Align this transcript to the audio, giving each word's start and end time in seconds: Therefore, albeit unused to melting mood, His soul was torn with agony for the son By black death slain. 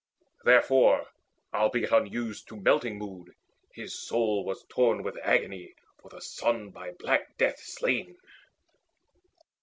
Therefore, 0.43 1.05
albeit 1.53 1.91
unused 1.91 2.47
to 2.47 2.55
melting 2.57 2.97
mood, 2.97 3.35
His 3.71 3.93
soul 4.01 4.43
was 4.43 4.65
torn 4.67 5.03
with 5.03 5.15
agony 5.21 5.75
for 5.99 6.09
the 6.09 6.21
son 6.21 6.71
By 6.71 6.93
black 6.97 7.37
death 7.37 7.59
slain. 7.59 8.17